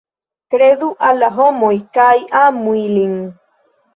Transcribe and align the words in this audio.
Kredu 0.53 0.87
al 1.09 1.19
la 1.23 1.27
homoj 1.35 1.73
kaj 1.97 2.09
amu 2.41 2.75
ilin. 2.87 3.15